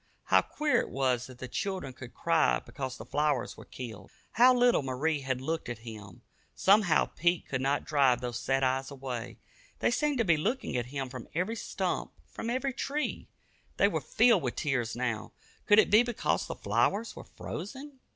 [0.23, 4.09] How queer it was that the children should cry because the flowers were killed!
[4.31, 6.23] How little Marie had looked at him!
[6.55, 9.37] Somehow Pete could not drive those sad eyes away.
[9.77, 13.27] They seemed to be looking at him from every stump, from every tree.
[13.77, 15.33] They were filled with tears now
[15.67, 17.99] could it be because the flowers were frozen?